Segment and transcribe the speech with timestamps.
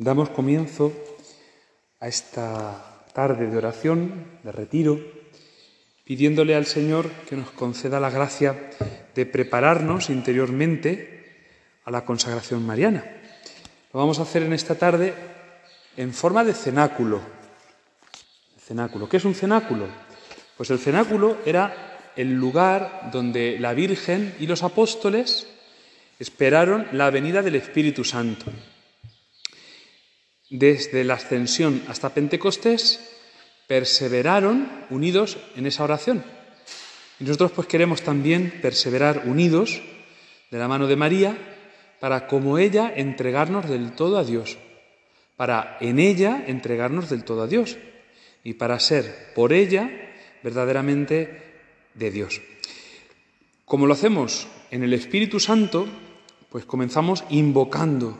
[0.00, 0.92] Damos comienzo
[1.98, 5.00] a esta tarde de oración, de retiro,
[6.04, 8.70] pidiéndole al Señor que nos conceda la gracia
[9.12, 11.50] de prepararnos interiormente
[11.84, 13.02] a la consagración mariana.
[13.92, 15.14] Lo vamos a hacer en esta tarde
[15.96, 17.20] en forma de cenáculo.
[18.56, 19.08] Cenáculo.
[19.08, 19.88] ¿Qué es un cenáculo?
[20.56, 25.48] Pues el cenáculo era el lugar donde la Virgen y los apóstoles
[26.20, 28.52] esperaron la venida del Espíritu Santo
[30.50, 33.00] desde la ascensión hasta Pentecostés,
[33.66, 36.24] perseveraron unidos en esa oración.
[37.20, 39.82] Y nosotros pues queremos también perseverar unidos
[40.50, 41.36] de la mano de María
[42.00, 44.56] para como ella entregarnos del todo a Dios,
[45.36, 47.76] para en ella entregarnos del todo a Dios
[48.44, 49.90] y para ser por ella
[50.42, 51.42] verdaderamente
[51.94, 52.40] de Dios.
[53.64, 55.86] Como lo hacemos en el Espíritu Santo,
[56.48, 58.16] pues comenzamos invocando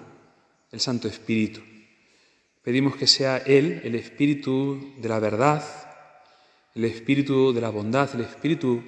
[0.70, 1.62] el Santo Espíritu.
[2.62, 5.64] Pedimos que sea Él, el Espíritu de la verdad,
[6.74, 8.82] el Espíritu de la bondad, el Espíritu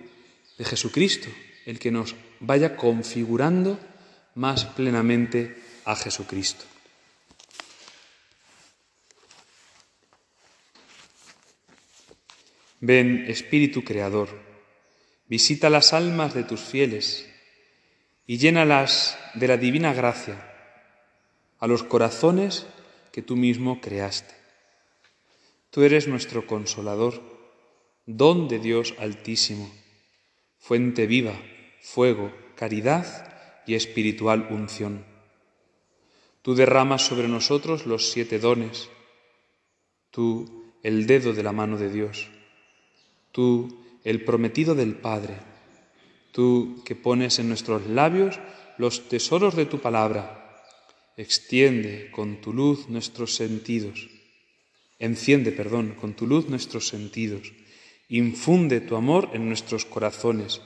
[0.58, 1.28] de Jesucristo,
[1.66, 3.78] el que nos vaya configurando
[4.34, 6.64] más plenamente a Jesucristo.
[12.80, 14.28] Ven, Espíritu Creador,
[15.28, 17.28] visita las almas de tus fieles
[18.26, 20.46] y llénalas de la divina gracia,
[21.58, 22.66] a los corazones
[23.12, 24.34] que tú mismo creaste.
[25.70, 27.22] Tú eres nuestro consolador,
[28.06, 29.70] don de Dios altísimo,
[30.58, 31.40] fuente viva,
[31.80, 35.04] fuego, caridad y espiritual unción.
[36.42, 38.88] Tú derramas sobre nosotros los siete dones,
[40.10, 42.28] tú el dedo de la mano de Dios,
[43.32, 45.36] tú el prometido del Padre,
[46.32, 48.40] tú que pones en nuestros labios
[48.78, 50.39] los tesoros de tu palabra
[51.20, 54.08] Extiende con tu luz nuestros sentidos.
[54.98, 57.52] Enciende, perdón, con tu luz nuestros sentidos.
[58.08, 60.62] Infunde tu amor en nuestros corazones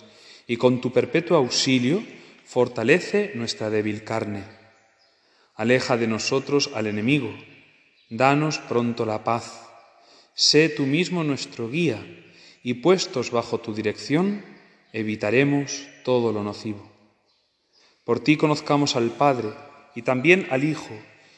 [0.46, 2.06] y con tu perpetuo auxilio
[2.46, 4.44] fortalece nuestra débil carne.
[5.56, 7.34] Aleja de nosotros al enemigo.
[8.08, 9.66] Danos pronto la paz.
[10.36, 11.98] Sé tú mismo nuestro guía
[12.62, 14.44] y puestos bajo tu dirección
[14.92, 16.88] evitaremos todo lo nocivo.
[18.04, 19.50] Por ti conozcamos al Padre,
[19.94, 20.94] y también al Hijo,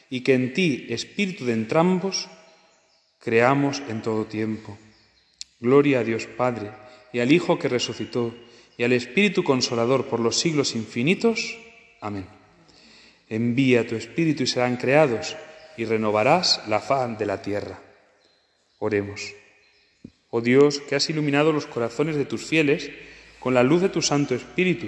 [0.09, 2.29] y que en ti, Espíritu de entrambos,
[3.19, 4.77] creamos en todo tiempo.
[5.59, 6.71] Gloria a Dios Padre,
[7.11, 8.35] y al Hijo que resucitó,
[8.77, 11.57] y al Espíritu Consolador por los siglos infinitos.
[11.99, 12.25] Amén.
[13.29, 15.35] Envía tu Espíritu y serán creados,
[15.77, 17.81] y renovarás la faz de la tierra.
[18.79, 19.33] Oremos.
[20.29, 22.91] Oh Dios, que has iluminado los corazones de tus fieles
[23.39, 24.87] con la luz de tu Santo Espíritu,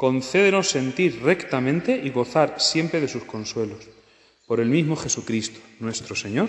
[0.00, 3.84] concédenos sentir rectamente y gozar siempre de sus consuelos.
[4.46, 6.48] Por el mismo Jesucristo, nuestro Señor.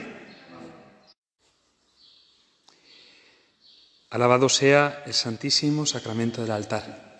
[4.10, 7.20] Alabado sea el Santísimo Sacramento del altar.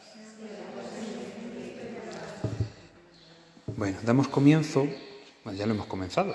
[3.76, 4.88] Bueno, damos comienzo,
[5.44, 6.34] bueno, ya lo hemos comenzado,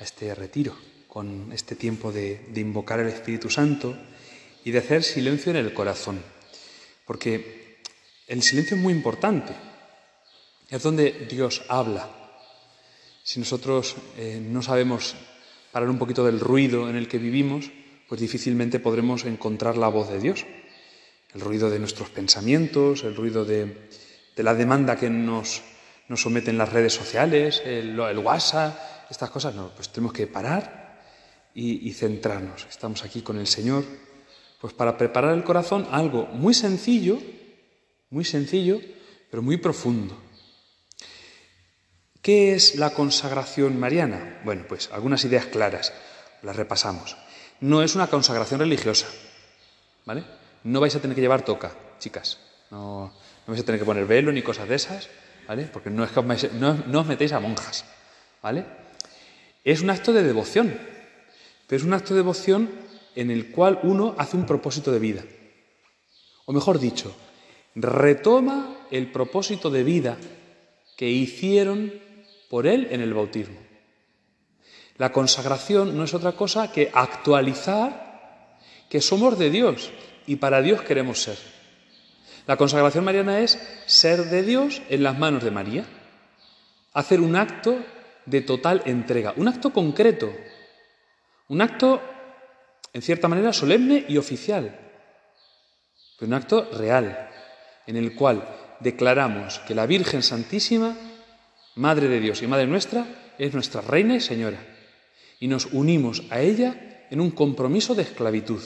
[0.00, 3.96] a este retiro, con este tiempo de, de invocar el Espíritu Santo
[4.64, 6.20] y de hacer silencio en el corazón.
[7.06, 7.61] Porque
[8.32, 9.52] el silencio es muy importante.
[10.70, 12.08] Es donde Dios habla.
[13.22, 15.14] Si nosotros eh, no sabemos
[15.70, 17.70] parar un poquito del ruido en el que vivimos,
[18.08, 20.46] pues difícilmente podremos encontrar la voz de Dios.
[21.34, 23.90] El ruido de nuestros pensamientos, el ruido de,
[24.36, 25.60] la demanda que nos,
[26.16, 31.02] someten las redes sociales, el, WhatsApp, estas cosas, no, pues tenemos que parar
[31.54, 32.66] y, y centrarnos.
[32.70, 33.84] Estamos aquí con el Señor,
[34.58, 37.20] pues para preparar el corazón algo muy sencillo,
[38.12, 38.80] muy sencillo,
[39.30, 40.16] pero muy profundo.
[42.20, 44.40] ¿Qué es la consagración mariana?
[44.44, 45.92] Bueno, pues algunas ideas claras,
[46.42, 47.16] las repasamos.
[47.60, 49.06] No es una consagración religiosa,
[50.04, 50.24] ¿vale?
[50.62, 52.38] No vais a tener que llevar toca, chicas.
[52.70, 53.06] No,
[53.46, 55.08] no vais a tener que poner velo ni cosas de esas,
[55.48, 55.64] ¿vale?
[55.72, 57.86] Porque no, es que os, no os metéis a monjas,
[58.42, 58.66] ¿vale?
[59.64, 60.78] Es un acto de devoción,
[61.66, 62.70] pero es un acto de devoción
[63.14, 65.24] en el cual uno hace un propósito de vida.
[66.44, 67.16] O mejor dicho,
[67.74, 70.16] retoma el propósito de vida
[70.96, 71.92] que hicieron
[72.48, 73.58] por él en el bautismo.
[74.98, 78.58] La consagración no es otra cosa que actualizar
[78.88, 79.90] que somos de Dios
[80.26, 81.38] y para Dios queremos ser.
[82.46, 85.86] La consagración mariana es ser de Dios en las manos de María,
[86.92, 87.78] hacer un acto
[88.26, 90.32] de total entrega, un acto concreto,
[91.48, 92.02] un acto
[92.92, 94.78] en cierta manera solemne y oficial,
[96.18, 97.30] pero un acto real,
[97.86, 98.44] en el cual
[98.80, 100.96] declaramos que la Virgen Santísima
[101.74, 103.06] Madre de Dios y Madre nuestra,
[103.38, 104.58] es nuestra Reina y Señora.
[105.40, 108.62] Y nos unimos a ella en un compromiso de esclavitud.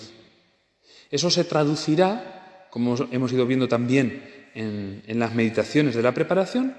[1.10, 6.76] Eso se traducirá, como hemos ido viendo también en, las meditaciones de la preparación,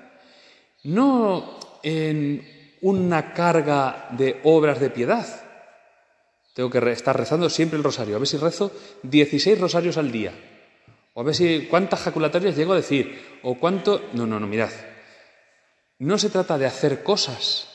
[0.83, 2.45] no en
[2.81, 5.25] una carga de obras de piedad.
[6.53, 8.15] Tengo que estar rezando siempre el rosario.
[8.15, 8.71] A ver si rezo
[9.03, 10.33] 16 rosarios al día.
[11.17, 13.39] O a ver si cuántas jaculatorias llego a decir.
[13.41, 14.03] O cuánto...
[14.13, 14.69] No, no, no, mirad.
[15.97, 17.67] No se trata de hacer cosas,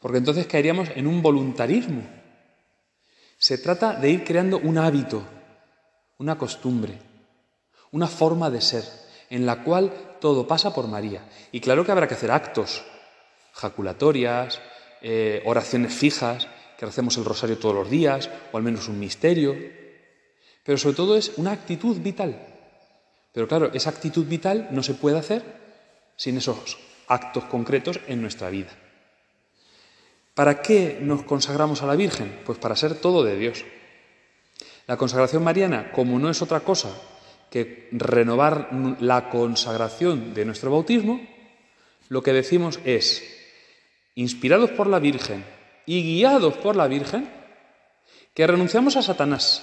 [0.00, 2.02] porque entonces caeríamos en un voluntarismo.
[3.38, 5.22] Se trata de ir creando un hábito,
[6.18, 6.98] una costumbre,
[7.90, 8.84] una forma de ser,
[9.30, 11.24] en la cual todo pasa por María.
[11.52, 12.84] Y claro que habrá que hacer actos,
[13.54, 14.60] jaculatorias,
[15.00, 16.46] eh, oraciones fijas,
[16.76, 19.56] que hacemos el rosario todos los días, o al menos un misterio,
[20.64, 22.46] pero sobre todo es una actitud vital.
[23.32, 25.42] Pero claro, esa actitud vital no se puede hacer
[26.16, 26.78] sin esos
[27.08, 28.70] actos concretos en nuestra vida.
[30.34, 32.40] ¿Para qué nos consagramos a la Virgen?
[32.44, 33.64] Pues para ser todo de Dios.
[34.86, 36.90] La consagración mariana, como no es otra cosa
[37.50, 38.70] que renovar
[39.00, 41.20] la consagración de nuestro bautismo,
[42.08, 43.22] lo que decimos es,
[44.14, 45.44] inspirados por la Virgen
[45.84, 47.28] y guiados por la Virgen,
[48.32, 49.62] que renunciamos a Satanás,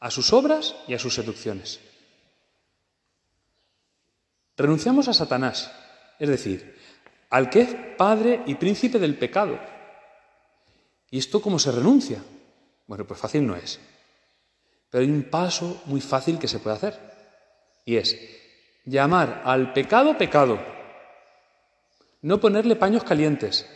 [0.00, 1.78] a sus obras y a sus seducciones.
[4.56, 5.70] Renunciamos a Satanás,
[6.18, 6.76] es decir,
[7.30, 9.58] al que es padre y príncipe del pecado.
[11.10, 12.22] ¿Y esto cómo se renuncia?
[12.86, 13.78] Bueno, pues fácil no es.
[14.90, 16.98] Pero hay un paso muy fácil que se puede hacer.
[17.84, 18.18] Y es
[18.84, 20.58] llamar al pecado pecado.
[22.22, 23.66] No ponerle paños calientes.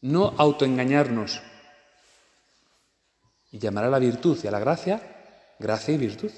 [0.00, 1.42] No autoengañarnos.
[3.54, 5.14] Y llamar a la virtud y a la gracia
[5.58, 6.30] gracia y virtud.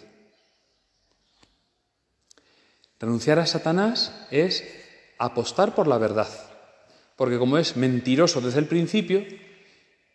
[2.99, 4.65] Renunciar a Satanás es
[5.19, 6.29] apostar por la verdad,
[7.17, 9.25] porque como es mentiroso desde el principio,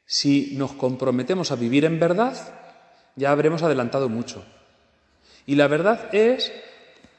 [0.05, 2.35] si nos comprometemos a vivir en verdad,
[3.15, 4.43] ya habremos adelantado mucho.
[5.45, 6.51] Y la verdad es,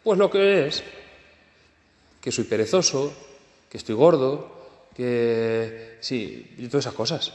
[0.02, 0.82] pues lo que es,
[2.20, 3.12] que soy perezoso,
[3.68, 7.32] que estoy gordo, que sí, y todas esas cosas.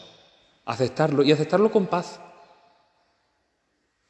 [0.65, 2.19] Aceptarlo y aceptarlo con paz.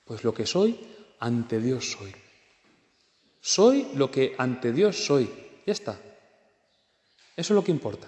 [0.08, 0.80] Pues lo que soy,
[1.20, 2.16] ante Dios soy.
[3.42, 5.30] Soy lo que ante Dios soy.
[5.66, 6.00] Ya está.
[7.36, 8.08] Eso es lo que importa.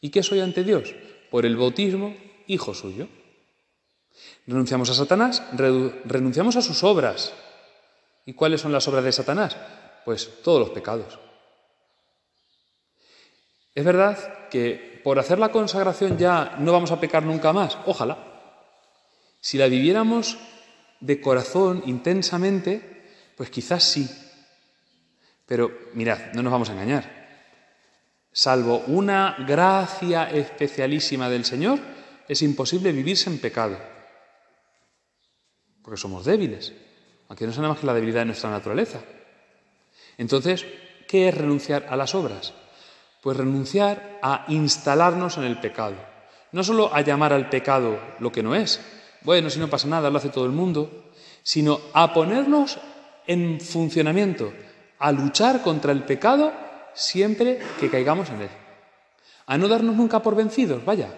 [0.00, 0.94] ¿Y qué soy ante Dios?
[1.30, 2.14] Por el bautismo,
[2.46, 3.08] hijo suyo.
[4.46, 7.32] Renunciamos a Satanás, renunciamos a sus obras.
[8.24, 9.56] ¿Y cuáles son las obras de Satanás?
[10.04, 11.18] Pues todos los pecados.
[13.74, 17.76] Es verdad que por hacer la consagración ya no vamos a pecar nunca más.
[17.86, 18.18] Ojalá.
[19.40, 20.38] Si la viviéramos
[21.00, 23.04] de corazón intensamente,
[23.36, 24.08] pues quizás sí.
[25.46, 27.26] Pero mirad, no nos vamos a engañar.
[28.32, 31.78] Salvo una gracia especialísima del Señor,
[32.28, 33.78] es imposible vivirse en pecado.
[35.82, 36.72] Porque somos débiles,
[37.28, 39.00] aunque no sea nada más que la debilidad de nuestra naturaleza.
[40.18, 40.66] Entonces,
[41.06, 42.52] ¿qué es renunciar a las obras?
[43.22, 45.96] Pues renunciar a instalarnos en el pecado.
[46.52, 48.80] No solo a llamar al pecado lo que no es,
[49.26, 51.10] bueno, si no pasa nada, lo hace todo el mundo,
[51.42, 52.78] sino a ponernos
[53.26, 54.52] en funcionamiento,
[55.00, 56.52] a luchar contra el pecado
[56.94, 58.50] siempre que caigamos en él.
[59.46, 61.12] A no darnos nunca por vencidos, vaya.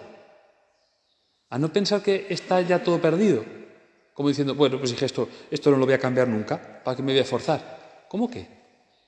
[1.51, 3.45] A no pensar que está ya todo perdido.
[4.15, 7.03] Como diciendo, bueno, pues dije esto, esto no lo voy a cambiar nunca, ¿para qué
[7.03, 8.05] me voy a forzar?
[8.09, 8.47] ¿Cómo que?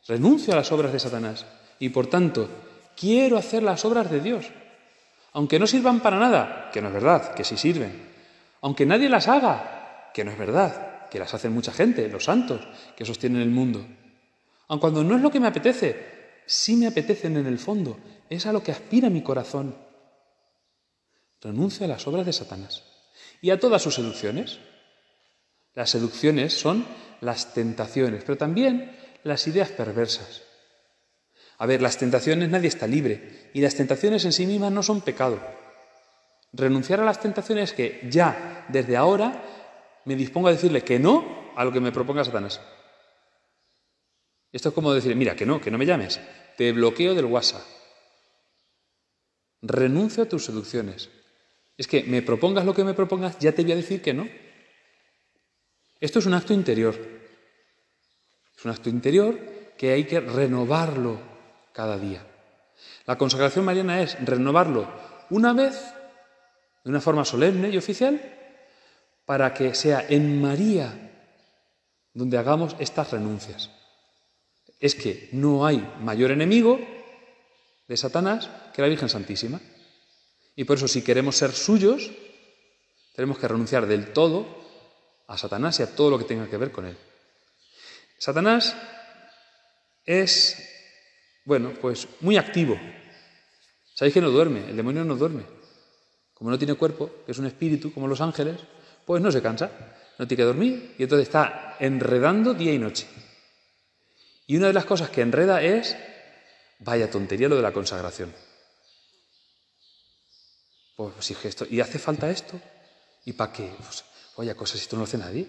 [0.08, 1.44] Renuncio a las obras de Satanás
[1.80, 2.48] y por tanto
[2.96, 4.46] quiero hacer las obras de Dios.
[5.34, 8.11] Aunque no sirvan para nada, que no es verdad, que sí sirven.
[8.62, 12.62] Aunque nadie las haga, que no es verdad, que las hacen mucha gente, los santos,
[12.96, 13.86] que sostienen el mundo.
[14.68, 18.00] Aun cuando no es lo que me apetece, sí me apetecen en el fondo,
[18.30, 19.76] es a lo que aspira mi corazón.
[21.42, 22.84] Renuncio a las obras de Satanás
[23.42, 24.60] y a todas sus seducciones.
[25.74, 26.86] Las seducciones son
[27.20, 30.44] las tentaciones, pero también las ideas perversas.
[31.58, 35.02] A ver, las tentaciones nadie está libre y las tentaciones en sí mismas no son
[35.02, 35.40] pecado.
[36.54, 39.44] Renunciar a las tentaciones es que ya, desde ahora,
[40.06, 42.62] me dispongo a decirle que no a lo que me proponga Satanás.
[44.52, 46.20] Esto es como decir, mira, que no, que no me llames,
[46.58, 47.62] te bloqueo del WhatsApp.
[49.62, 51.10] Renuncio a tus seducciones.
[51.78, 54.28] Es que me propongas lo que me propongas, ya te voy a decir que no.
[56.00, 56.96] Esto es un acto interior.
[58.58, 59.40] Es un acto interior
[59.78, 61.20] que hay que renovarlo
[61.74, 62.26] cada día.
[63.06, 64.88] La consagración mariana es renovarlo
[65.30, 65.94] una vez,
[66.84, 68.20] de una forma solemne y oficial,
[69.26, 71.12] para que sea en María
[72.14, 73.70] donde hagamos estas renuncias
[74.82, 76.80] es que no hay mayor enemigo
[77.88, 79.62] de Satanás que la Virgen Santísima.
[80.56, 82.10] Y por eso si queremos ser suyos,
[83.16, 84.60] tenemos que renunciar del todo
[85.28, 86.98] a Satanás y a todo lo que tenga que ver con él.
[88.18, 88.76] Satanás
[90.04, 90.58] es,
[91.46, 92.78] bueno, pues muy activo.
[93.94, 95.44] Sabéis que no duerme, el demonio no duerme.
[96.42, 98.58] Como no tiene cuerpo, que es un espíritu, como los ángeles,
[99.06, 99.70] pues no se cansa,
[100.18, 103.06] no tiene que dormir y entonces está enredando día y noche.
[104.48, 105.96] Y una de las cosas que enreda es,
[106.80, 108.34] vaya tontería lo de la consagración.
[110.96, 112.60] Pues si esto, ¿y hace falta esto?
[113.26, 113.72] ¿Y para qué?
[113.78, 114.04] Pues,
[114.36, 115.46] vaya cosa, si esto no lo hace nadie.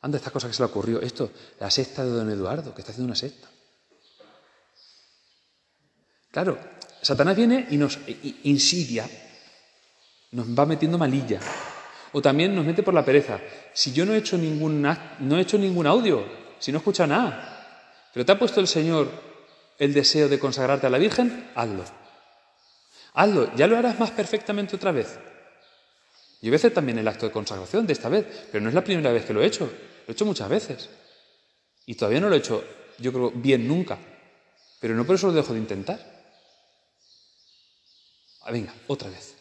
[0.00, 2.92] Anda, esta cosa que se le ocurrió, esto, la secta de don Eduardo, que está
[2.92, 3.48] haciendo una secta.
[6.30, 6.56] Claro,
[7.02, 7.98] Satanás viene y nos
[8.44, 9.10] insidia,
[10.32, 11.40] nos va metiendo malilla.
[12.12, 13.40] O también nos mete por la pereza.
[13.72, 16.24] Si yo no he hecho ningún, no he hecho ningún audio,
[16.58, 19.08] si no he escuchado nada, pero te ha puesto el Señor
[19.78, 21.84] el deseo de consagrarte a la Virgen, hazlo.
[23.14, 25.18] Hazlo, ya lo harás más perfectamente otra vez.
[26.42, 28.74] Yo voy a hacer también el acto de consagración de esta vez, pero no es
[28.74, 30.88] la primera vez que lo he hecho, lo he hecho muchas veces.
[31.86, 32.64] Y todavía no lo he hecho,
[32.98, 33.98] yo creo, bien nunca,
[34.80, 35.98] pero no por eso lo dejo de intentar.
[38.42, 39.39] Ah, venga, otra vez.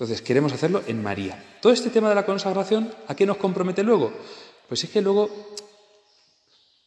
[0.00, 1.44] Entonces, queremos hacerlo en María.
[1.60, 4.10] Todo este tema de la consagración, ¿a qué nos compromete luego?
[4.66, 5.28] Pues es que luego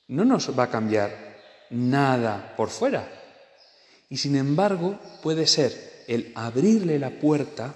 [0.08, 1.38] no nos va a cambiar
[1.70, 3.08] nada por fuera.
[4.10, 7.75] Y sin embargo, puede ser el abrirle la puerta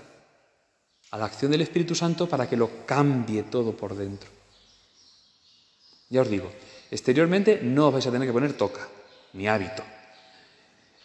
[1.11, 4.31] a la acción del Espíritu Santo para que lo cambie todo por dentro.
[6.09, 6.51] Ya os digo,
[6.89, 8.87] exteriormente no os vais a tener que poner toca,
[9.33, 9.83] ni hábito.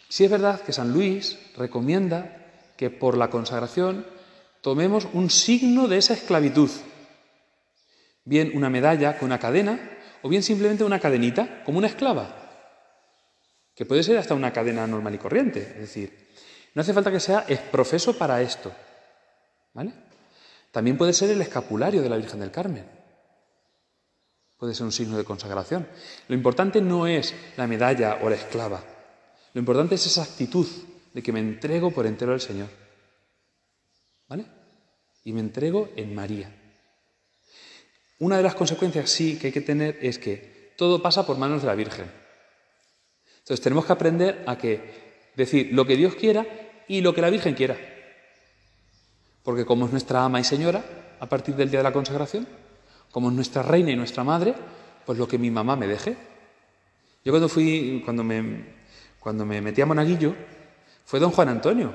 [0.09, 2.39] Sí es verdad que San Luis recomienda
[2.77, 4.11] que por la consagración
[4.63, 6.71] tomemos un signo de esa esclavitud,
[8.23, 12.33] bien una medalla con una cadena o bien simplemente una cadenita como una esclava,
[13.75, 16.29] que puede ser hasta una cadena normal y corriente, es decir,
[16.73, 18.71] no hace falta que sea profeso para esto,
[19.73, 19.91] ¿Vale?
[20.71, 22.85] También puede ser el escapulario de la Virgen del Carmen.
[24.57, 25.87] Puede ser un signo de consagración.
[26.27, 28.83] Lo importante no es la medalla o la esclava.
[29.53, 30.67] Lo importante es esa actitud
[31.11, 32.82] de que me entrego por entero al Señor.
[35.25, 36.51] Y me entrego en María.
[38.19, 41.61] Una de las consecuencias sí que hay que tener es que todo pasa por manos
[41.61, 42.09] de la Virgen.
[43.39, 46.45] Entonces tenemos que aprender a que decir lo que Dios quiera
[46.87, 47.77] y lo que la Virgen quiera.
[49.43, 50.83] Porque como es nuestra ama y señora,
[51.19, 52.47] a partir del día de la consagración,
[53.11, 54.55] como es nuestra reina y nuestra madre,
[55.05, 56.15] pues lo que mi mamá me deje.
[57.25, 58.65] Yo cuando fui, cuando me,
[59.19, 60.35] cuando me metí a monaguillo,
[61.05, 61.93] fue don Juan Antonio,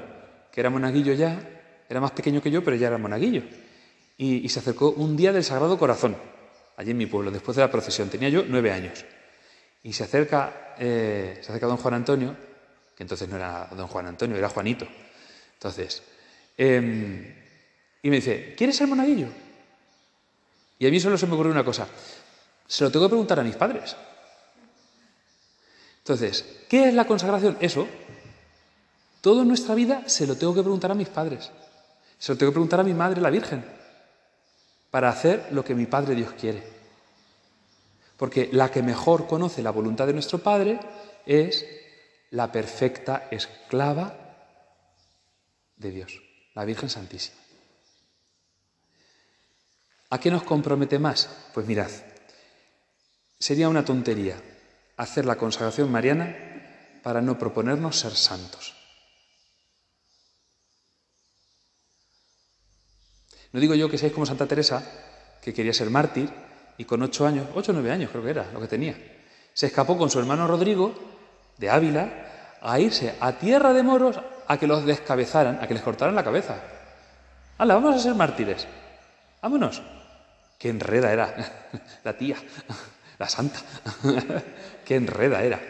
[0.53, 1.58] que era monaguillo ya,
[1.89, 3.43] era más pequeño que yo, pero ya era monaguillo.
[4.17, 6.17] Y, se acercó un día del Sagrado Corazón,
[6.77, 8.11] allí en mi pueblo, después de la procesión.
[8.11, 9.05] Tenía yo nueve años.
[9.83, 12.37] Y se acerca, eh, se acerca don Juan Antonio,
[12.97, 14.87] que entonces no era don Juan Antonio, era Juanito.
[15.55, 16.03] Entonces,
[16.57, 17.35] em,
[18.03, 19.29] y me dice, ¿quieres ser monaguillo?
[20.81, 21.87] Y a mí solo se me ocurrió una cosa,
[22.67, 23.97] se lo tengo que preguntar a mis padres.
[25.99, 27.57] Entonces, ¿qué es la consagración?
[27.61, 27.87] Eso.
[29.21, 31.51] Toda nuestra vida se lo tengo que preguntar a mis padres.
[32.19, 33.65] Se lo tengo que preguntar a mi madre, la Virgen,
[34.91, 36.63] para hacer lo que mi Padre Dios quiere.
[38.17, 40.81] Porque la que mejor conoce la voluntad de nuestro Padre
[41.27, 41.65] es
[42.31, 44.15] la perfecta esclava
[45.77, 46.21] de Dios,
[46.55, 47.39] la Virgen Santísima.
[50.11, 51.29] ¿A qué nos compromete más?
[51.53, 51.91] Pues mirad,
[53.39, 54.41] sería una tontería
[54.97, 58.78] hacer la consagración mariana para no proponernos ser santos.
[63.53, 64.83] No digo yo que seáis como Santa Teresa,
[65.41, 66.29] que quería ser mártir
[66.77, 68.97] y con ocho años, ocho o nueve años creo que era lo que tenía,
[69.55, 70.95] se escapó con su hermano Rodrigo
[71.57, 75.83] de Ávila a irse a tierra de moros a que los descabezaran, a que les
[75.83, 76.57] cortaran la cabeza.
[77.59, 78.67] ¡Hala, vamos a ser mártires!
[79.43, 79.83] ¡Vámonos!
[80.59, 81.35] Qué enreda era
[82.05, 82.37] la tía,
[83.19, 83.61] la santa.
[84.85, 85.61] Qué enreda era.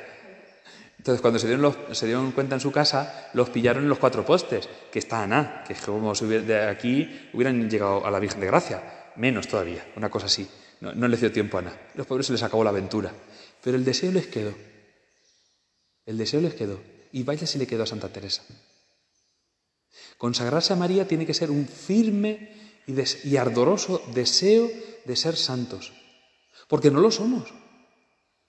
[0.98, 4.24] Entonces, cuando se dieron, se dieron, cuenta en su casa, los pillaron en los cuatro
[4.24, 8.40] postes, que está Ana, que es como si de aquí hubieran llegado a la Virgen
[8.40, 9.12] de Gracia.
[9.16, 10.48] Menos todavía, una cosa así.
[10.80, 11.72] No, no les dio tiempo a Ana.
[11.94, 13.12] Los pobres se les acabó la aventura.
[13.62, 14.54] Pero el deseo les quedó.
[16.04, 16.80] El deseo les quedó.
[17.12, 18.42] Y vaya si le quedó a Santa Teresa.
[20.16, 22.50] Consagrarse a María tiene que ser un firme
[22.86, 24.70] y, ardoroso deseo
[25.04, 25.92] de ser santos,
[26.68, 27.52] porque no lo somos.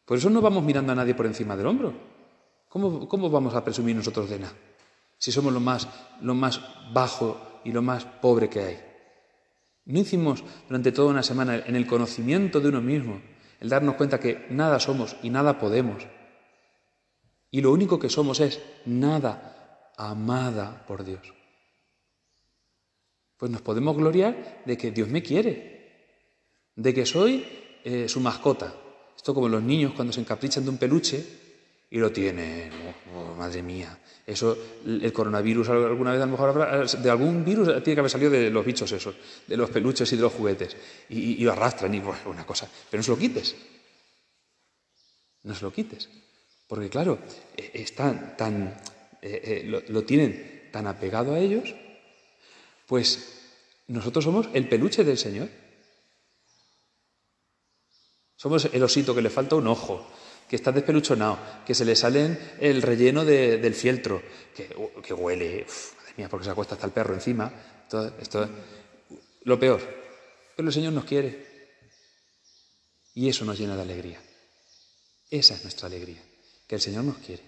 [0.06, 1.94] Por eso no vamos mirando a nadie por encima del hombro.
[2.70, 4.54] ¿Cómo, vamos a presumir nosotros de nada?
[5.18, 5.88] Si somos lo más,
[6.22, 6.62] lo más
[6.94, 8.80] bajo y lo más pobre que hay.
[9.86, 13.22] No hicimos durante toda una semana en el conocimiento de uno mismo,
[13.60, 16.04] el darnos cuenta que nada somos y nada podemos.
[17.50, 21.34] Y lo único que somos es nada amada por Dios.
[23.36, 26.20] Pues nos podemos gloriar de que Dios me quiere,
[26.76, 27.48] de que soy
[27.84, 28.76] eh, su mascota.
[29.16, 31.49] Esto como los niños cuando se encaprichan de un peluche
[31.92, 32.72] y lo tienen,
[33.16, 33.98] oh, madre mía.
[34.26, 38.30] Eso, el coronavirus alguna vez a lo mejor de algún virus tiene que haber salido
[38.30, 39.16] de los bichos esos,
[39.48, 40.78] de los peluches y de los juguetes.
[41.10, 42.70] Y, lo arrastran y bueno, una cosa.
[42.92, 43.56] Pero no se lo quites.
[45.44, 46.10] No se lo quites.
[46.68, 47.18] Porque claro,
[47.58, 48.78] e, están tan,
[49.22, 51.74] eh, eh, lo tienen tan apegado a ellos
[52.90, 53.38] pues
[53.86, 55.48] nosotros somos el peluche del Señor.
[58.36, 60.10] Somos el osito que le falta un ojo,
[60.50, 64.22] que está despeluchonado, que se le sale el relleno del fieltro,
[64.56, 65.66] que, uh, huele,
[65.98, 67.52] madre mía, porque se acuesta hasta el perro encima.
[68.20, 68.50] esto es
[69.44, 69.80] lo peor.
[70.56, 71.48] Pero el Señor nos quiere.
[73.14, 74.20] Y eso nos llena de alegría.
[75.30, 76.22] Esa es nuestra alegría,
[76.68, 77.44] que el Señor nos quiere.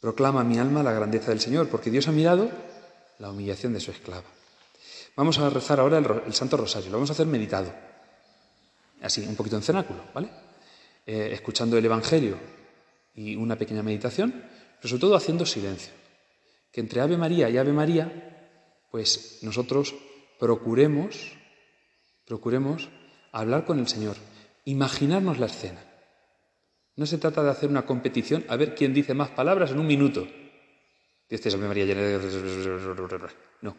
[0.00, 2.50] Proclama mi alma la grandeza del Señor, porque Dios ha mirado
[3.20, 4.26] la humillación de su esclava.
[5.14, 7.72] Vamos a rezar ahora el, Santo Rosario, lo vamos a hacer meditado,
[9.00, 10.28] así, un poquito en cenáculo, ¿vale?
[11.04, 12.38] Eh, escuchando el Evangelio
[13.12, 14.30] y una pequeña meditación,
[14.76, 15.92] pero sobre todo haciendo silencio.
[16.70, 19.96] Que entre Ave María y Ave María, pues nosotros
[20.38, 21.32] procuremos,
[22.24, 22.88] procuremos
[23.32, 24.16] hablar con el Señor,
[24.64, 25.82] imaginarnos la escena.
[26.94, 29.88] No se trata de hacer una competición a ver quién dice más palabras en un
[29.88, 30.24] minuto.
[31.66, 31.86] María
[33.60, 33.76] No.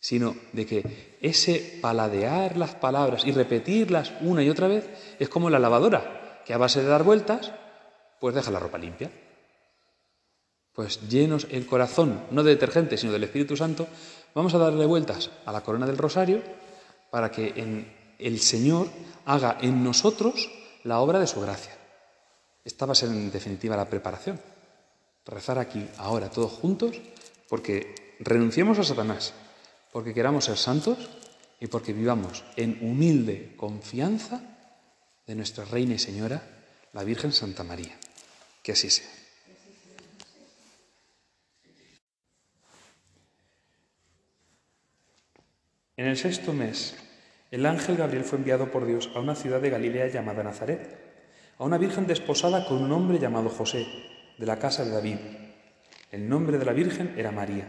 [0.00, 5.48] Sino de que ese paladear las palabras y repetirlas una y otra vez es como
[5.48, 7.52] la lavadora, que a base de dar vueltas,
[8.20, 9.10] pues deja la ropa limpia.
[10.72, 13.86] Pues llenos el corazón, no de detergente, sino del Espíritu Santo,
[14.34, 16.42] vamos a darle vueltas a la corona del rosario
[17.10, 17.86] para que
[18.18, 18.88] el Señor
[19.24, 20.50] haga en nosotros
[20.82, 21.76] la obra de su gracia.
[22.64, 24.40] Esta va a ser en definitiva la preparación
[25.26, 26.96] rezar aquí, ahora, todos juntos,
[27.48, 29.32] porque renunciemos a Satanás,
[29.92, 30.98] porque queramos ser santos
[31.60, 34.53] y porque vivamos en humilde confianza
[35.26, 36.42] de nuestra Reina y Señora,
[36.92, 37.96] la Virgen Santa María.
[38.62, 39.08] Que así sea.
[45.96, 46.96] En el sexto mes,
[47.50, 50.98] el ángel Gabriel fue enviado por Dios a una ciudad de Galilea llamada Nazaret,
[51.56, 53.86] a una virgen desposada con un hombre llamado José
[54.36, 55.18] de la casa de David.
[56.10, 57.66] El nombre de la Virgen era María.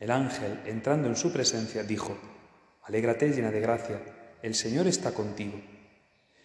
[0.00, 2.18] El ángel, entrando en su presencia, dijo,
[2.82, 4.02] Alégrate llena de gracia,
[4.42, 5.60] el Señor está contigo.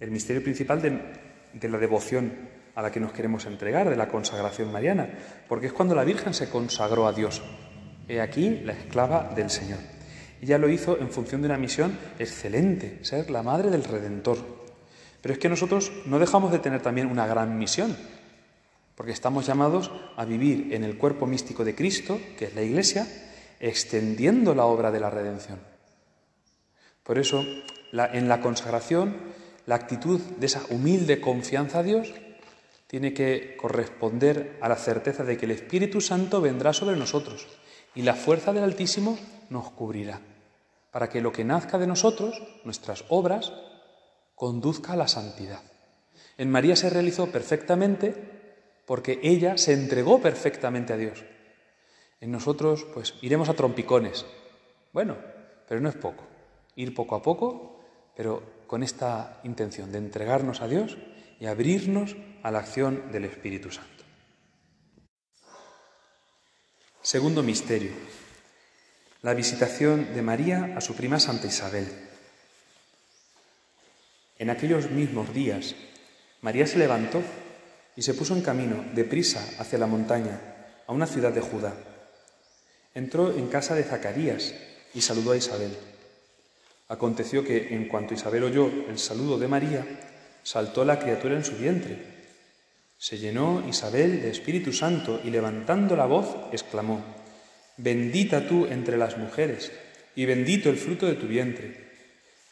[0.00, 2.32] el misterio principal de, la devoción
[2.74, 5.08] a la que nos queremos entregar, de la consagración mariana,
[5.48, 7.42] porque es cuando la Virgen se consagró a Dios.
[8.08, 9.78] He aquí la esclava del Señor.
[10.40, 14.38] Ella lo hizo en función de una misión excelente, ser la madre del Redentor.
[15.20, 17.94] Pero es que nosotros no dejamos de tener también una gran misión,
[18.94, 23.06] porque estamos llamados a vivir en el cuerpo místico de Cristo, que es la Iglesia,
[23.60, 25.58] extendiendo la obra de la redención.
[27.02, 27.44] Por eso,
[27.92, 29.16] en la consagración,
[29.66, 32.12] la actitud de esa humilde confianza a Dios
[32.86, 37.46] tiene que corresponder a la certeza de que el Espíritu Santo vendrá sobre nosotros
[37.94, 39.18] y la fuerza del Altísimo
[39.48, 40.20] nos cubrirá,
[40.90, 43.52] para que lo que nazca de nosotros, nuestras obras,
[44.34, 45.60] conduzca a la santidad.
[46.36, 48.40] En María se realizó perfectamente
[48.86, 51.22] porque ella se entregó perfectamente a Dios.
[52.20, 54.26] En nosotros, pues, iremos a trompicones.
[54.92, 55.16] Bueno,
[55.68, 56.24] pero no es poco.
[56.74, 57.80] Ir poco a poco,
[58.16, 60.96] pero con esta intención de entregarnos a Dios
[61.40, 64.04] y abrirnos a la acción del Espíritu Santo.
[67.02, 67.90] Segundo misterio,
[69.22, 71.88] la visitación de María a su prima Santa Isabel.
[74.38, 75.74] En aquellos mismos días,
[76.40, 77.20] María se levantó
[77.96, 80.40] y se puso en camino, deprisa, hacia la montaña,
[80.86, 81.74] a una ciudad de Judá.
[82.94, 84.54] Entró en casa de Zacarías
[84.94, 85.76] y saludó a Isabel.
[86.90, 89.86] Aconteció que, en cuanto Isabel oyó el saludo de María,
[90.42, 91.96] saltó la criatura en su vientre.
[92.98, 97.00] Se llenó Isabel de Espíritu Santo y levantando la voz, exclamó,
[97.76, 99.70] Bendita tú entre las mujeres,
[100.16, 101.90] y bendito el fruto de tu vientre.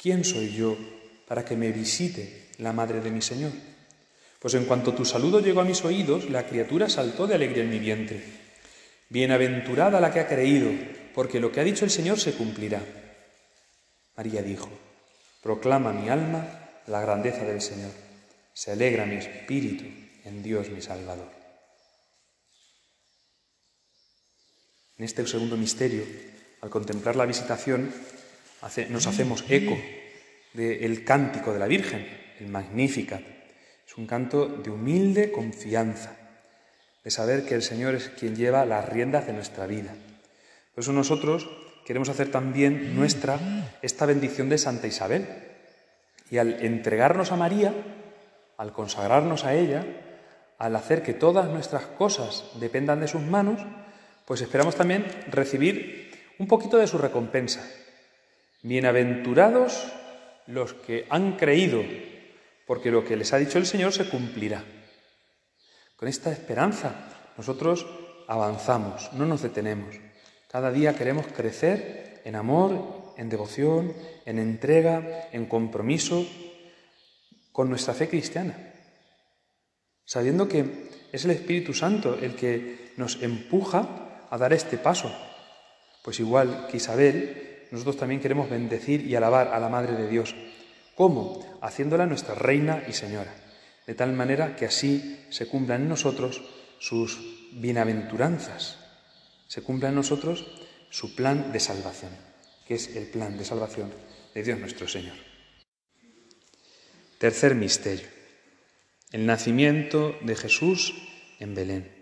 [0.01, 0.79] ¿Quién soy yo
[1.27, 3.51] para que me visite la madre de mi Señor?
[4.39, 7.71] Pues en cuanto tu saludo llegó a mis oídos, la criatura saltó de alegría en
[7.71, 8.23] mi vientre.
[9.09, 10.71] Bienaventurada la que ha creído,
[11.13, 13.08] porque lo que ha dicho el Señor se cumplirá.
[14.19, 14.69] María dijo,
[15.45, 16.45] Proclama mi alma
[16.89, 17.93] la grandeza del Señor.
[18.53, 19.85] Se alegra mi espíritu
[20.25, 21.31] en Dios mi Salvador.
[24.99, 26.03] En este segundo misterio,
[26.61, 27.95] al contemplar la visitación,
[28.91, 29.79] nos hacemos eco
[30.53, 32.05] del cántico de la Virgen,
[32.41, 33.23] el Magnificat.
[33.87, 36.17] Es un canto de humilde confianza,
[37.05, 39.95] de saber que el Señor es quien lleva las riendas de nuestra vida.
[40.75, 41.49] Por eso nosotros
[41.89, 43.41] queremos hacer también nuestra
[43.81, 45.27] esta bendición de Santa Isabel.
[46.31, 47.73] Y al entregarnos a María,
[48.59, 49.87] al consagrarnos a ella,
[50.59, 53.63] al hacer que todas nuestras cosas dependan de sus manos,
[54.27, 57.67] pues esperamos también recibir un poquito de su recompensa.
[58.61, 59.91] Bienaventurados
[60.47, 61.83] los que han creído,
[62.67, 64.63] porque lo que les ha dicho el Señor se cumplirá.
[65.97, 66.93] Con esta esperanza
[67.39, 67.87] nosotros
[68.27, 70.08] avanzamos, no nos detenemos.
[70.49, 73.93] Cada día queremos crecer en amor, en devoción,
[74.25, 76.27] en entrega, en compromiso
[77.53, 78.57] con nuestra fe cristiana,
[80.05, 85.13] sabiendo que es el Espíritu Santo el que nos empuja a dar este paso.
[86.03, 90.35] Pues igual que Isabel, nosotros también queremos bendecir y alabar a la Madre de Dios.
[90.95, 91.59] ¿Cómo?
[91.61, 93.35] Haciéndola nuestra Reina y Señora,
[93.87, 96.43] de tal manera que así se cumplan en nosotros
[96.79, 97.19] sus
[97.53, 98.88] bienaventuranzas,
[99.49, 100.47] se cumpla en nosotros
[100.91, 102.13] su plan de salvación,
[102.67, 103.93] que es el plan de salvación
[104.35, 105.17] de Dios nuestro Señor.
[107.19, 108.07] Tercer misterio,
[109.11, 110.95] el nacimiento de Jesús
[111.41, 111.93] en Belén.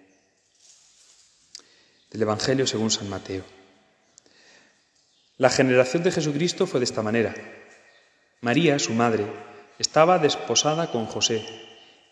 [2.11, 3.45] Del Evangelio según San Mateo.
[5.39, 7.35] La generación de Jesucristo fue de esta manera.
[8.41, 9.27] María, su madre,
[9.79, 11.45] estaba desposada con José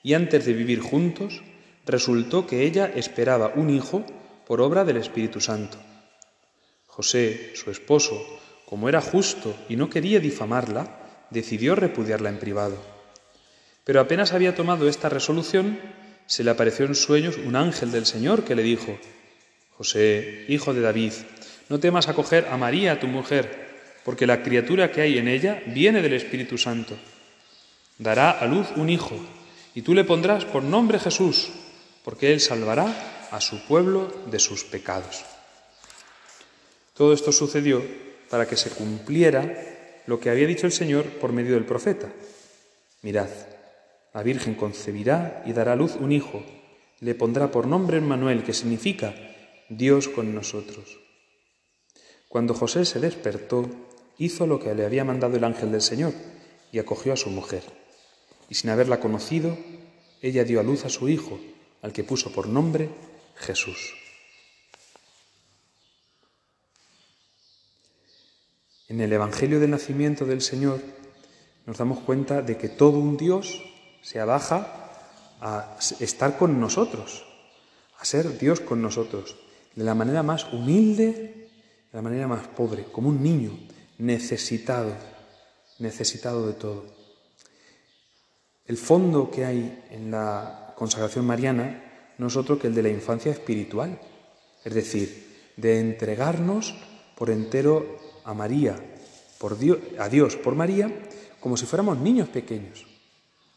[0.02, 1.42] y antes de vivir juntos
[1.86, 4.04] resultó que ella esperaba un hijo
[4.46, 5.78] por obra del Espíritu Santo.
[6.86, 8.22] José, su esposo,
[8.66, 12.76] como era justo y no quería difamarla, decidió repudiarla en privado.
[13.84, 15.78] Pero apenas había tomado esta resolución,
[16.26, 18.98] se le apareció en sueños un ángel del Señor que le dijo,
[19.76, 21.12] José, hijo de David,
[21.68, 23.64] no temas acoger a María, tu mujer,
[24.04, 26.96] porque la criatura que hay en ella viene del Espíritu Santo.
[27.98, 29.18] Dará a luz un hijo,
[29.74, 31.50] y tú le pondrás por nombre Jesús,
[32.04, 35.24] porque él salvará a su pueblo de sus pecados.
[36.94, 37.82] Todo esto sucedió
[38.30, 42.12] para que se cumpliera lo que había dicho el Señor por medio del profeta.
[43.02, 43.28] Mirad,
[44.14, 46.44] la Virgen concebirá y dará a luz un hijo,
[47.00, 49.12] le pondrá por nombre Emmanuel, que significa
[49.68, 51.00] Dios con nosotros.
[52.28, 53.68] Cuando José se despertó,
[54.16, 56.12] hizo lo que le había mandado el ángel del Señor
[56.70, 57.64] y acogió a su mujer.
[58.48, 59.58] Y sin haberla conocido,
[60.22, 61.40] ella dio a luz a su hijo,
[61.82, 62.90] al que puso por nombre
[63.36, 63.94] Jesús.
[68.88, 70.80] En el Evangelio del nacimiento del Señor
[71.66, 73.62] nos damos cuenta de que todo un Dios
[74.02, 74.90] se abaja
[75.40, 77.24] a estar con nosotros,
[77.98, 79.36] a ser Dios con nosotros,
[79.74, 81.48] de la manera más humilde,
[81.90, 83.58] de la manera más pobre, como un niño
[83.98, 84.92] necesitado,
[85.78, 86.84] necesitado de todo.
[88.66, 91.83] El fondo que hay en la consagración mariana
[92.18, 93.98] no es otro que el de la infancia espiritual,
[94.64, 96.74] es decir, de entregarnos
[97.16, 98.76] por entero a María,
[99.38, 100.90] por Dios, a Dios por María,
[101.40, 102.86] como si fuéramos niños pequeños,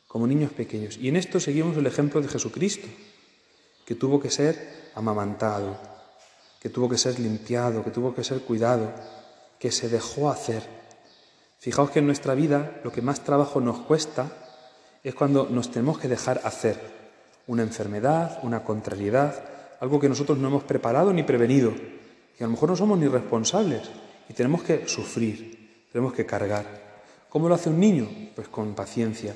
[0.08, 0.98] como niños pequeños.
[0.98, 2.88] Y en esto seguimos el ejemplo de Jesucristo,
[3.86, 5.80] que tuvo que ser amamantado,
[6.60, 8.94] que tuvo que ser limpiado, que tuvo que ser cuidado,
[9.60, 10.64] que se dejó hacer.
[11.60, 14.32] Fijaos que en nuestra vida lo que más trabajo nos cuesta
[15.04, 16.97] es cuando nos tenemos que dejar hacer
[17.48, 19.44] una enfermedad, una contrariedad,
[19.80, 21.74] algo que nosotros no hemos preparado ni prevenido.
[22.40, 23.90] Y a lo mejor no somos ni responsables
[24.30, 26.66] y tenemos que sufrir, tenemos que cargar.
[27.30, 28.08] ¿Cómo lo hace un niño?
[28.36, 29.34] Pues con paciencia.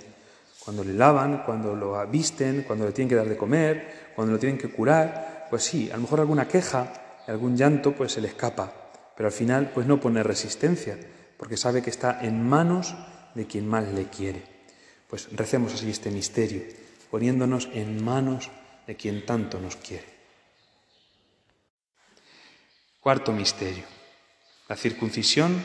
[0.64, 4.40] Cuando le lavan, cuando lo visten, cuando le tienen que dar de comer, cuando lo
[4.40, 8.28] tienen que curar, pues sí, a lo mejor alguna queja, algún llanto, pues se le
[8.28, 8.72] escapa.
[9.16, 10.98] Pero al final, pues no pone resistencia,
[11.38, 12.96] porque sabe que está en manos
[13.34, 14.44] de quien más le quiere.
[15.10, 16.62] Pues recemos así este misterio
[17.12, 18.50] poniéndonos en manos
[18.88, 20.08] de quien tanto nos quiere.
[23.02, 23.84] Cuarto misterio,
[24.70, 25.62] la circuncisión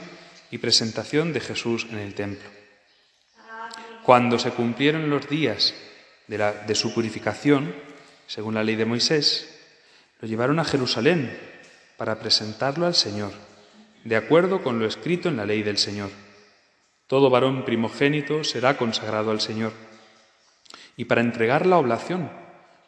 [0.50, 2.48] y presentación de Jesús en el templo.
[4.02, 5.74] Cuando se cumplieron los días
[6.26, 7.74] de, su purificación,
[8.26, 9.60] según la ley de Moisés,
[10.20, 11.36] lo llevaron a Jerusalén
[11.96, 13.32] para presentarlo al Señor,
[14.04, 16.10] de acuerdo con lo escrito en la ley del Señor.
[17.06, 19.72] Todo varón primogénito será consagrado al Señor.
[20.96, 22.30] Y para entregar la oblación,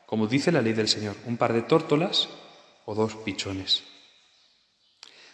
[0.06, 2.28] como dice la ley del Señor, un par de tórtolas
[2.86, 3.84] o dos pichones.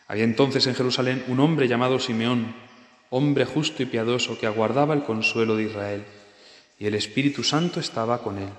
[0.09, 2.55] Había entonces en Jerusalén un hombre llamado Simeón,
[3.11, 6.05] hombre justo y piadoso que aguardaba el consuelo de Israel,
[6.79, 8.51] y el Espíritu Santo estaba con él.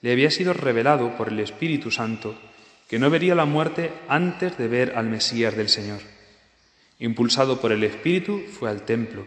[0.00, 2.34] Le había sido revelado por el Espíritu Santo
[2.88, 6.00] que no vería la muerte antes de ver al Mesías del Señor.
[6.98, 9.24] Impulsado por el Espíritu, fue al templo,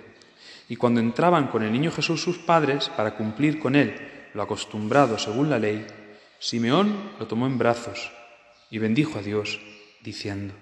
[0.68, 5.18] y cuando entraban con el niño Jesús sus padres para cumplir con él lo acostumbrado
[5.18, 5.86] según la ley,
[6.40, 8.12] Simeón lo tomó en brazos
[8.70, 9.62] y bendijo a Dios,
[10.02, 10.54] diciendo,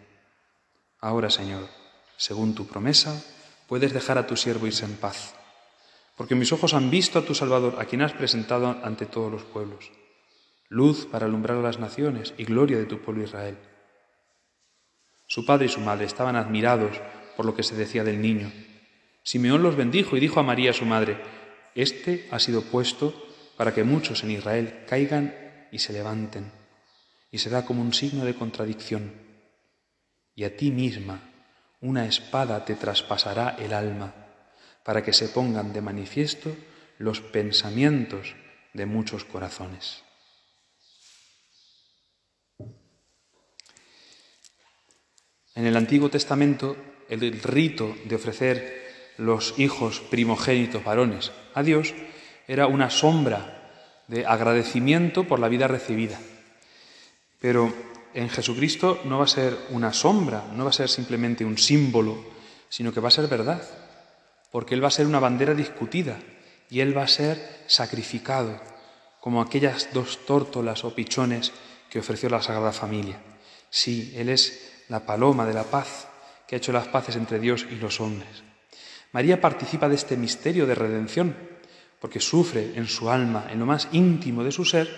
[1.00, 1.68] Ahora, Señor,
[2.16, 3.22] según tu promesa,
[3.68, 5.34] puedes dejar a tu siervo irse en paz,
[6.16, 9.44] porque mis ojos han visto a tu Salvador, a quien has presentado ante todos los
[9.44, 9.92] pueblos,
[10.70, 13.58] luz para alumbrar a las naciones y gloria de tu pueblo Israel.
[15.28, 17.02] Su padre y su madre estaban admirados
[17.36, 18.52] por lo que se decía del niño.
[19.24, 21.18] Simeón los bendijo y dijo a María su madre,
[21.76, 23.14] Este ha sido puesto
[23.58, 25.34] para que muchos en Israel caigan
[25.72, 26.52] y se levanten,
[27.32, 29.24] y será como un signo de contradicción
[30.36, 31.22] y a ti misma
[31.82, 34.14] una espada te traspasará el alma,
[34.84, 36.56] para que se pongan de manifiesto
[36.98, 38.36] los pensamientos
[38.74, 40.04] de muchos corazones.
[45.56, 46.76] En el Antiguo Testamento,
[47.10, 48.83] el rito de ofrecer
[49.18, 51.94] los hijos primogénitos varones a Dios
[52.48, 56.20] era una sombra de agradecimiento por la vida recibida.
[57.40, 57.74] Pero
[58.14, 62.24] en Jesucristo no va a ser una sombra, no va a ser simplemente un símbolo,
[62.70, 63.62] sino que va a ser verdad,
[64.52, 66.20] porque Él va a ser una bandera discutida
[66.70, 68.62] y Él va a ser sacrificado,
[69.20, 71.52] como aquellas dos tórtolas o pichones
[71.90, 73.22] que ofreció la Sagrada Familia.
[73.70, 76.08] Sí, Él es la paloma de la paz
[76.48, 78.44] que ha hecho las paces entre Dios y los hombres.
[79.14, 81.36] María participa de este misterio de redención,
[82.02, 84.90] porque sufre en su alma, en lo más íntimo de su ser,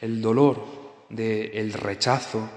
[0.00, 2.50] el dolor del rechazo,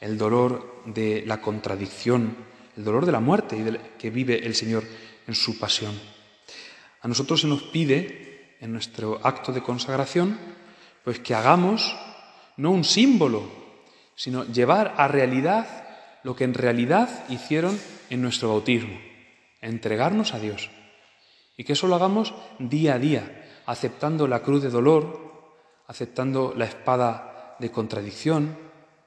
[0.00, 2.36] el dolor de la contradicción,
[2.76, 4.84] el dolor de la muerte que vive el Señor
[5.26, 5.94] en su pasión.
[7.02, 10.36] A nosotros se nos pide en nuestro acto de consagración,
[11.04, 11.96] pues que hagamos
[12.56, 13.48] no un símbolo,
[14.16, 15.86] sino llevar a realidad
[16.24, 17.78] lo que en realidad hicieron
[18.10, 19.07] en nuestro bautismo,
[19.60, 20.70] entregarnos a Dios.
[21.56, 25.28] Y que eso lo hagamos día a día, aceptando la cruz de dolor,
[25.86, 28.56] aceptando la espada de contradicción,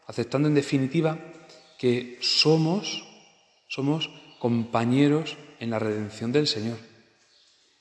[0.08, 1.18] aceptando en definitiva
[1.78, 3.08] que somos,
[3.68, 4.10] somos
[4.40, 6.78] compañeros en la redención del Señor.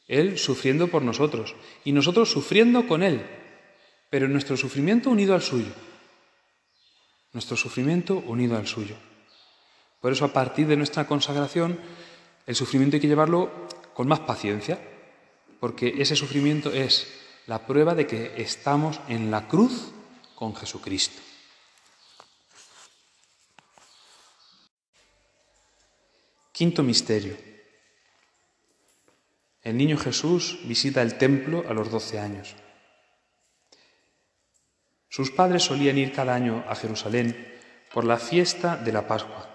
[0.06, 1.54] Él sufriendo por nosotros
[1.84, 3.24] y nosotros sufriendo con Él,
[4.10, 5.72] pero nuestro sufrimiento unido al suyo.
[7.32, 8.96] Nuestro sufrimiento unido al suyo.
[10.00, 11.78] Por eso a partir de nuestra consagración,
[12.46, 14.78] el sufrimiento hay que llevarlo con más paciencia,
[15.60, 17.06] porque ese sufrimiento es
[17.46, 19.92] la prueba de que estamos en la cruz
[20.34, 21.20] con Jesucristo.
[26.52, 27.36] Quinto misterio.
[29.62, 32.54] El niño Jesús visita el templo a los doce años.
[35.08, 37.58] Sus padres solían ir cada año a Jerusalén
[37.92, 39.48] por la fiesta de la Pascua.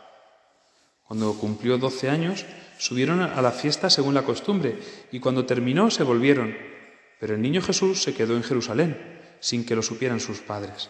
[1.07, 2.45] Cuando cumplió doce años,
[2.77, 4.77] subieron a la fiesta según la costumbre
[5.11, 6.55] y cuando terminó se volvieron.
[7.19, 10.89] Pero el niño Jesús se quedó en Jerusalén sin que lo supieran sus padres.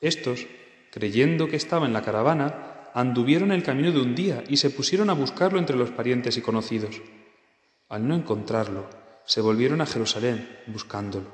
[0.00, 0.46] Estos,
[0.90, 5.10] creyendo que estaba en la caravana, anduvieron el camino de un día y se pusieron
[5.10, 7.00] a buscarlo entre los parientes y conocidos.
[7.88, 8.88] Al no encontrarlo,
[9.24, 11.32] se volvieron a Jerusalén buscándolo.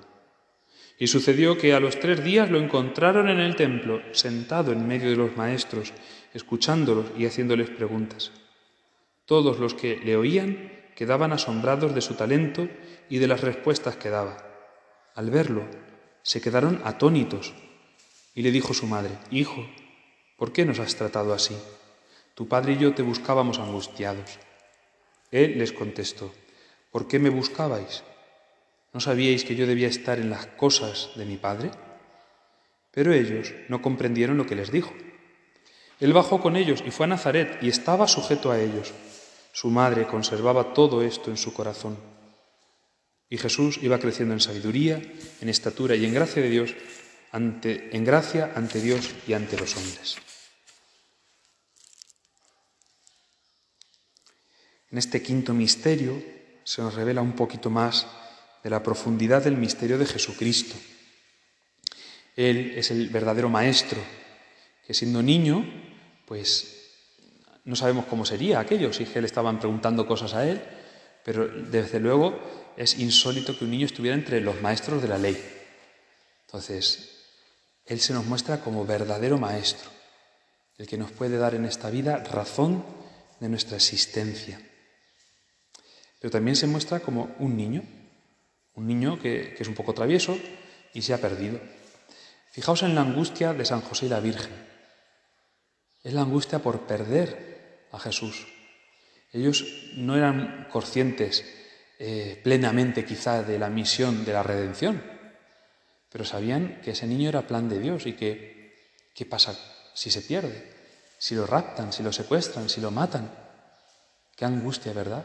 [0.98, 5.10] Y sucedió que a los tres días lo encontraron en el templo, sentado en medio
[5.10, 5.92] de los maestros,
[6.32, 8.32] escuchándolos y haciéndoles preguntas.
[9.26, 12.68] Todos los que le oían quedaban asombrados de su talento
[13.10, 14.38] y de las respuestas que daba.
[15.14, 15.64] Al verlo,
[16.22, 17.52] se quedaron atónitos
[18.34, 19.66] y le dijo su madre, Hijo,
[20.36, 21.56] ¿por qué nos has tratado así?
[22.34, 24.38] Tu padre y yo te buscábamos angustiados.
[25.30, 26.32] Él les contestó,
[26.90, 28.04] ¿por qué me buscabais?
[28.92, 31.70] ¿No sabíais que yo debía estar en las cosas de mi padre?
[32.92, 34.94] Pero ellos no comprendieron lo que les dijo.
[35.98, 38.92] Él bajó con ellos y fue a Nazaret y estaba sujeto a ellos.
[39.57, 41.97] Su madre conservaba todo esto en su corazón.
[43.31, 45.01] Y Jesús iba creciendo en sabiduría,
[45.40, 46.75] en estatura y en gracia de Dios,
[47.33, 50.19] ante, en gracia ante Dios y ante los hombres.
[54.90, 56.23] En este quinto misterio
[56.62, 58.07] se nos revela un poquito más
[58.62, 60.77] de la profundidad del misterio de Jesucristo.
[62.37, 64.03] Él es el verdadero maestro,
[64.87, 65.64] que siendo niño,
[66.27, 66.75] pues
[67.66, 70.62] no sabemos cómo sería aquello, si que le estaban preguntando cosas a él,
[71.24, 72.38] pero desde luego
[72.76, 75.37] es insólito que un niño estuviera entre los maestros de la ley.
[76.46, 77.24] Entonces,
[77.85, 79.90] Él se nos muestra como verdadero maestro,
[80.79, 82.85] el que nos puede dar en esta vida razón
[83.40, 84.61] de nuestra existencia.
[86.20, 87.83] Pero también se muestra como un niño,
[88.74, 90.38] un niño que, que es un poco travieso
[90.94, 91.59] y se ha perdido.
[92.52, 94.55] Fijaos en la angustia de San José y la Virgen.
[96.05, 97.56] Es la angustia por perder
[97.92, 98.46] a Jesús.
[99.33, 101.44] Ellos no eran conscientes
[101.99, 105.03] eh, plenamente quizá de la misión de la redención,
[106.11, 108.75] pero sabían que ese niño era plan de Dios y que,
[109.14, 109.59] ¿qué pasa
[109.94, 110.72] si se pierde?
[111.18, 113.31] Si lo raptan, si lo secuestran, si lo matan.
[114.37, 115.25] Qué angustia, ¿verdad?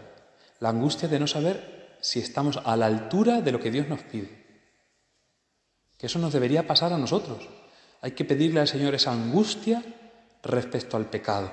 [0.60, 4.02] La angustia de no saber si estamos a la altura de lo que Dios nos
[4.04, 4.42] pide.
[5.98, 7.48] Que eso nos debería pasar a nosotros.
[8.02, 9.84] Hay que pedirle al Señor esa angustia
[10.42, 11.52] respecto al pecado.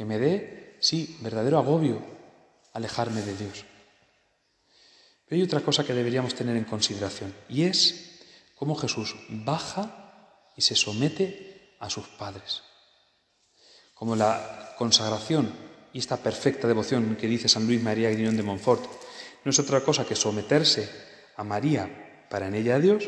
[0.00, 2.00] Que me dé sí, verdadero agobio
[2.72, 3.66] alejarme de Dios.
[5.26, 8.18] Pero hay otra cosa que deberíamos tener en consideración y es
[8.56, 12.62] cómo Jesús baja y se somete a sus padres.
[13.92, 15.52] Como la consagración
[15.92, 18.82] y esta perfecta devoción que dice San Luis María Griñón de Montfort
[19.44, 20.88] no es otra cosa que someterse
[21.36, 23.06] a María para en ella a Dios,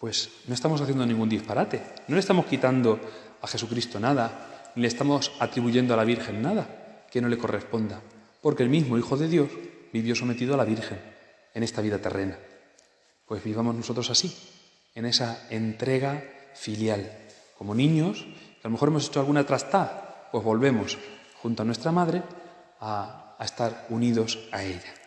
[0.00, 2.98] pues no estamos haciendo ningún disparate, no le estamos quitando
[3.42, 8.00] a Jesucristo nada, ni le estamos atribuyendo a la Virgen nada que no le corresponda,
[8.42, 9.50] porque el mismo Hijo de Dios
[9.92, 10.98] vivió sometido a la Virgen
[11.54, 12.36] en esta vida terrena.
[13.26, 14.36] Pues vivamos nosotros así,
[14.94, 17.10] en esa entrega filial.
[17.56, 20.98] Como niños, que a lo mejor hemos hecho alguna trastada, pues volvemos
[21.40, 22.22] junto a nuestra madre
[22.80, 25.03] a, a estar unidos a ella.